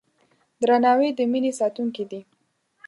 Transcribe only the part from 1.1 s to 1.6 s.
د مینې